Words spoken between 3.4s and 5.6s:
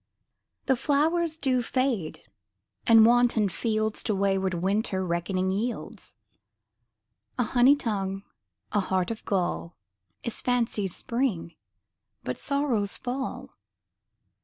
fields To wayward winter reckoning